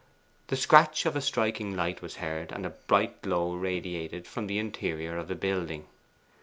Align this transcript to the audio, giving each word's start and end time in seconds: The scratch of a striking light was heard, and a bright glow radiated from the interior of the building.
The 0.47 0.55
scratch 0.55 1.05
of 1.05 1.15
a 1.15 1.21
striking 1.21 1.75
light 1.75 2.01
was 2.01 2.15
heard, 2.15 2.51
and 2.51 2.65
a 2.65 2.71
bright 2.71 3.21
glow 3.21 3.53
radiated 3.53 4.25
from 4.25 4.47
the 4.47 4.57
interior 4.57 5.15
of 5.15 5.27
the 5.27 5.35
building. 5.35 5.85